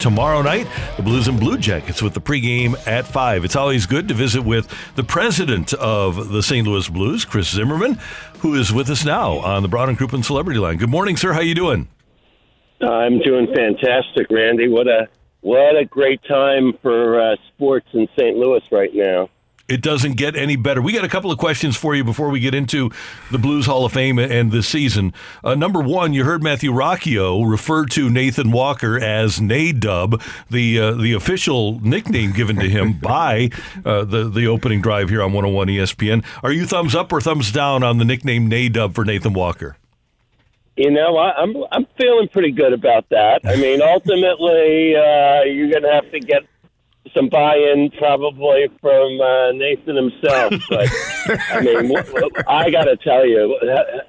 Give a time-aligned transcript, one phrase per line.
[0.00, 3.44] Tomorrow night, the Blues and Blue Jackets with the pregame at 5.
[3.44, 6.66] It's always good to visit with the president of the St.
[6.66, 7.98] Louis Blues, Chris Zimmerman,
[8.38, 10.78] who is with us now on the Brown and Crouppen Celebrity Line.
[10.78, 11.34] Good morning, sir.
[11.34, 11.86] How you doing?
[12.80, 14.68] I'm doing fantastic, Randy.
[14.68, 15.06] What a
[15.42, 18.38] what a great time for uh, sports in St.
[18.38, 19.28] Louis right now.
[19.70, 20.82] It doesn't get any better.
[20.82, 22.90] We got a couple of questions for you before we get into
[23.30, 25.14] the Blues Hall of Fame and this season.
[25.44, 30.90] Uh, number one, you heard Matthew Rocchio refer to Nathan Walker as Nadub, the uh,
[30.94, 33.50] the official nickname given to him by
[33.84, 36.24] uh, the the opening drive here on 101 ESPN.
[36.42, 39.76] Are you thumbs up or thumbs down on the nickname Nadub for Nathan Walker?
[40.76, 43.42] You know, I, I'm I'm feeling pretty good about that.
[43.44, 46.42] I mean, ultimately, uh, you're going to have to get
[47.14, 50.54] some buy-in probably from uh, Nathan himself.
[50.68, 50.88] But
[51.50, 51.92] I mean,
[52.48, 53.58] I got to tell you,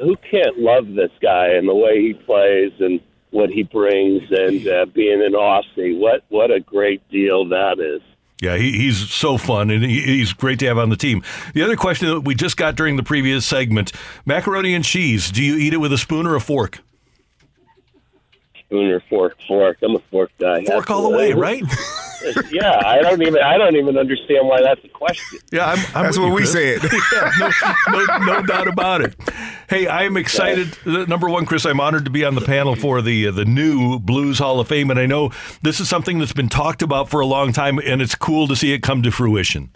[0.00, 4.66] who can't love this guy and the way he plays and what he brings, and
[4.66, 8.02] uh, being an Aussie, what what a great deal that is.
[8.40, 11.24] Yeah, he, he's so fun and he, he's great to have on the team.
[11.54, 13.92] The other question that we just got during the previous segment
[14.24, 16.78] macaroni and cheese, do you eat it with a spoon or a fork?
[18.60, 19.36] Spoon or fork?
[19.48, 19.78] Fork.
[19.82, 20.64] I'm a fork guy.
[20.64, 21.64] Fork all the way, right?
[22.50, 25.38] yeah, I don't even I don't even understand why that's a question.
[25.52, 26.82] Yeah, I'm, I'm that's what you, we said.
[27.12, 27.50] yeah, no,
[27.88, 29.14] no, no, doubt about it.
[29.68, 30.76] Hey, I am excited.
[30.86, 34.38] Number one, Chris, I'm honored to be on the panel for the the new Blues
[34.38, 35.30] Hall of Fame, and I know
[35.62, 38.56] this is something that's been talked about for a long time, and it's cool to
[38.56, 39.70] see it come to fruition.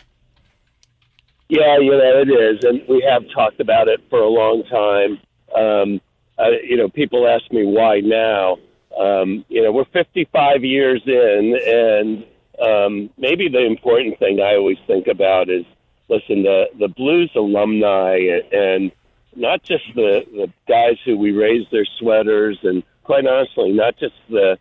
[1.48, 5.19] Yeah, you know it is, and we have talked about it for a long time.
[5.54, 6.00] Um,
[6.38, 8.56] uh, you know, people ask me why now.
[8.98, 12.24] Um, you know, we're 55 years in, and
[12.62, 15.64] um, maybe the important thing I always think about is
[16.08, 18.18] listen, the the Blues alumni
[18.52, 18.92] and
[19.34, 24.14] not just the the guys who we raise their sweaters, and quite honestly, not just
[24.28, 24.58] the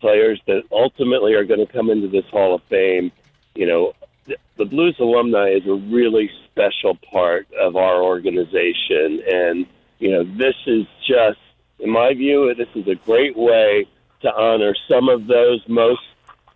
[0.00, 3.10] players that ultimately are going to come into this Hall of Fame.
[3.54, 3.92] You know,
[4.26, 9.66] the, the Blues alumni is a really special part of our organization, and
[9.98, 11.40] you know, this is just,
[11.80, 13.86] in my view, this is a great way
[14.22, 16.02] to honor some of those most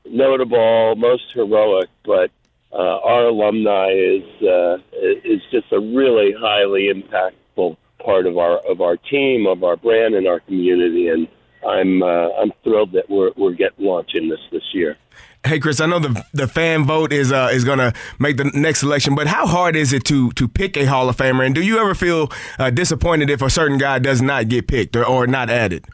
[0.07, 2.31] notable, most heroic, but
[2.73, 8.81] uh, our alumni is uh, is just a really highly impactful part of our of
[8.81, 11.09] our team, of our brand, and our community.
[11.09, 11.29] And
[11.67, 14.97] I'm uh, I'm thrilled that we're we're getting launching this this year.
[15.45, 18.45] Hey Chris, I know the the fan vote is uh, is going to make the
[18.55, 21.45] next selection, but how hard is it to to pick a Hall of Famer?
[21.45, 24.97] And do you ever feel uh, disappointed if a certain guy does not get picked
[24.97, 25.85] or, or not added?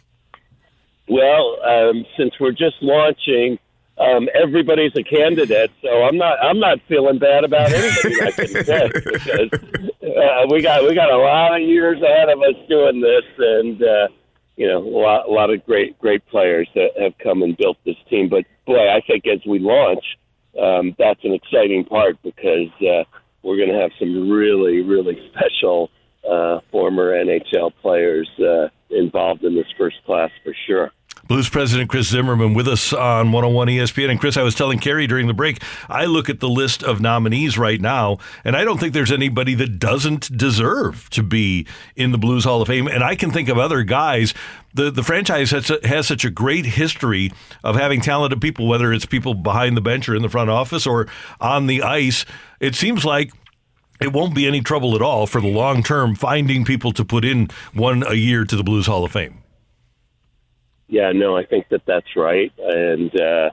[1.09, 3.59] Well, um, since we're just launching,
[3.99, 8.47] um, everybody's a candidate, so I'm not I'm not feeling bad about anybody I can
[8.65, 9.51] pick because
[10.03, 13.83] uh, we got we got a lot of years ahead of us doing this, and
[13.83, 14.09] uh,
[14.57, 17.77] you know a lot a lot of great great players that have come and built
[17.85, 18.29] this team.
[18.29, 20.05] But boy, I think as we launch,
[20.61, 23.03] um, that's an exciting part because uh,
[23.43, 25.91] we're going to have some really really special
[26.29, 30.93] uh, former NHL players uh, involved in this first class for sure.
[31.29, 34.11] Blues President Chris Zimmerman with us on 101 ESPN.
[34.11, 37.03] And Chris, I was telling Carrie during the break, I look at the list of
[37.03, 42.13] nominees right now, and I don't think there's anybody that doesn't deserve to be in
[42.13, 42.89] the Blues Hall of Fame.
[42.89, 44.33] And I can think of other guys.
[44.73, 47.31] The, the franchise has, has such a great history
[47.63, 50.87] of having talented people, whether it's people behind the bench or in the front office
[50.87, 51.09] or
[51.43, 52.25] on the ice.
[52.59, 53.33] It seems like
[54.01, 57.25] it won't be any trouble at all for the long term finding people to put
[57.25, 59.43] in one a year to the Blues Hall of Fame.
[60.89, 63.51] Yeah, no, I think that that's right, and uh,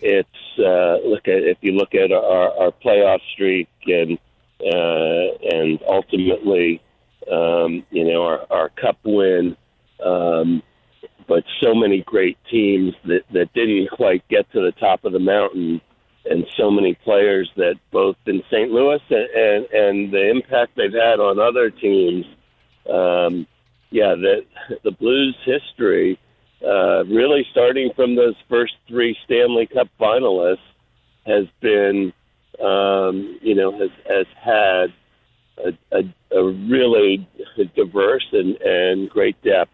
[0.00, 4.18] it's uh, look at if you look at our, our playoff streak and
[4.60, 6.80] uh, and ultimately,
[7.30, 9.56] um, you know, our, our cup win,
[10.04, 10.62] um,
[11.28, 15.18] but so many great teams that that didn't quite get to the top of the
[15.18, 15.82] mountain,
[16.24, 18.70] and so many players that both in St.
[18.70, 22.24] Louis and and, and the impact they've had on other teams.
[22.88, 23.46] Um,
[23.92, 24.44] yeah, the
[24.82, 26.18] the Blues history
[26.66, 30.58] uh, really starting from those first three Stanley Cup finalists,
[31.26, 32.12] has been,
[32.60, 34.92] um, you know, has has had
[35.58, 37.28] a, a, a really
[37.74, 39.72] diverse and, and great depth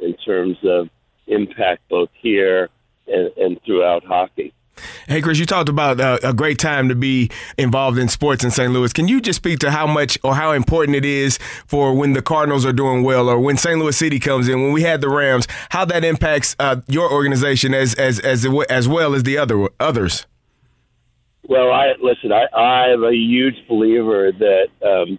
[0.00, 0.88] in terms of
[1.26, 2.68] impact both here
[3.06, 4.52] and, and throughout hockey.
[5.08, 8.50] Hey, Chris, you talked about uh, a great time to be involved in sports in
[8.50, 8.72] St.
[8.72, 8.92] Louis.
[8.92, 12.22] Can you just speak to how much or how important it is for when the
[12.22, 13.78] Cardinals are doing well or when St.
[13.78, 17.72] Louis City comes in, when we had the Rams, how that impacts uh, your organization
[17.72, 20.26] as, as, as, as well as the other others?
[21.48, 22.32] Well, I listen.
[22.32, 25.18] I, I'm a huge believer that um,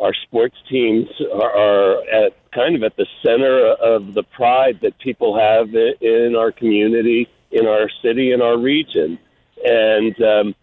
[0.00, 4.98] our sports teams are, are at kind of at the center of the pride that
[4.98, 5.68] people have
[6.00, 9.18] in our community in our city and our region.
[9.64, 10.54] And um,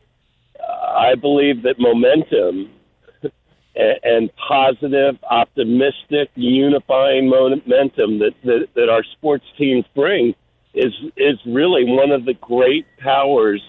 [0.96, 2.70] I believe that momentum
[3.76, 10.34] and positive, optimistic, unifying momentum that, that, that our sports teams bring
[10.74, 13.62] is is really one of the great powers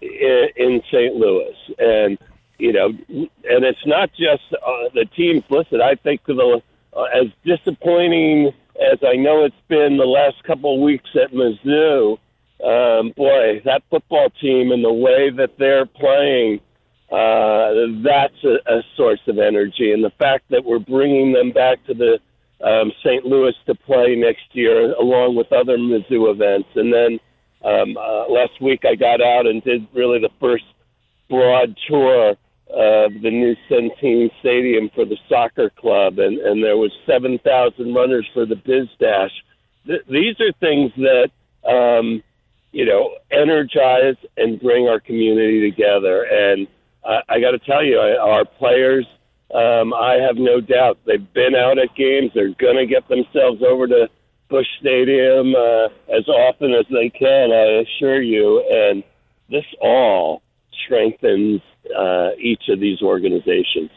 [0.00, 1.14] in, in St.
[1.14, 1.56] Louis.
[1.78, 2.18] And
[2.58, 5.44] you know, and it's not just uh, the teams.
[5.48, 6.60] Listen, I think the
[6.96, 12.18] uh, as disappointing as I know it's been the last couple of weeks at Mizzou
[12.64, 16.60] um, boy, that football team and the way that they're playing,
[17.10, 19.92] uh, that's a, a source of energy.
[19.92, 22.18] And the fact that we're bringing them back to the
[22.64, 23.24] um, St.
[23.24, 26.68] Louis to play next year, along with other Mizzou events.
[26.74, 27.18] And then
[27.64, 30.64] um, uh, last week I got out and did really the first
[31.28, 32.36] broad tour
[32.72, 38.28] of the new Centene Stadium for the soccer club, and, and there was 7,000 runners
[38.32, 39.32] for the Biz Dash.
[39.86, 41.30] Th- these are things that
[41.68, 42.22] um,
[42.72, 46.22] you know, energize and bring our community together.
[46.24, 46.66] And
[47.04, 49.06] I, I got to tell you, our players,
[49.54, 52.30] um, I have no doubt they've been out at games.
[52.34, 54.08] They're going to get themselves over to
[54.48, 57.52] Busch Stadium uh, as often as they can.
[57.52, 58.60] I assure you.
[58.70, 59.02] And
[59.48, 60.42] this all
[60.84, 61.60] strengthens
[61.96, 63.90] uh, each of these organizations.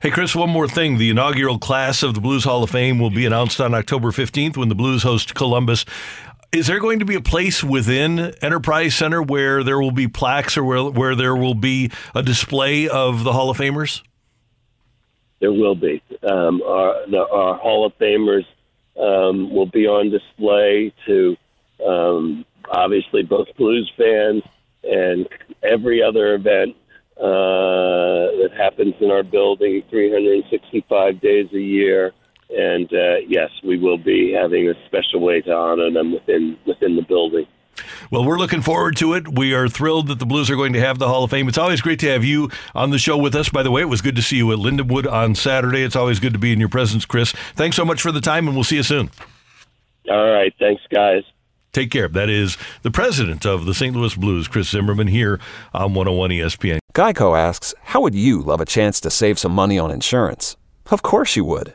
[0.00, 0.98] Hey, Chris, one more thing.
[0.98, 4.56] The inaugural class of the Blues Hall of Fame will be announced on October 15th
[4.56, 5.84] when the Blues host Columbus.
[6.50, 10.56] Is there going to be a place within Enterprise Center where there will be plaques
[10.56, 14.02] or where, where there will be a display of the Hall of Famers?
[15.40, 16.02] There will be.
[16.22, 18.46] Um, our, the, our Hall of Famers
[18.98, 21.36] um, will be on display to
[21.86, 24.42] um, obviously both Blues fans
[24.84, 25.28] and
[25.62, 26.74] every other event
[27.18, 32.14] uh, that happens in our building 365 days a year
[32.50, 36.96] and uh, yes, we will be having a special way to honor them within within
[36.96, 37.46] the building.
[38.10, 39.38] Well, we're looking forward to it.
[39.38, 41.48] We are thrilled that the Blues are going to have the Hall of Fame.
[41.48, 43.48] It's always great to have you on the show with us.
[43.48, 45.82] By the way, it was good to see you at Lindenwood on Saturday.
[45.82, 47.32] It's always good to be in your presence, Chris.
[47.54, 49.10] Thanks so much for the time, and we'll see you soon.
[50.10, 50.52] All right.
[50.58, 51.22] Thanks, guys.
[51.72, 52.08] Take care.
[52.08, 53.94] That is the president of the St.
[53.94, 55.38] Louis Blues, Chris Zimmerman, here
[55.74, 56.78] on 101 ESPN.
[56.94, 60.56] Geico asks, How would you love a chance to save some money on insurance?
[60.90, 61.74] Of course you would.